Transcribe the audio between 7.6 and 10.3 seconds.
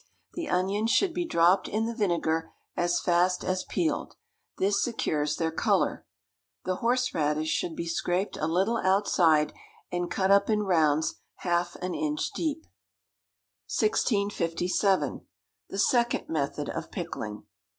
be scraped a little outside, and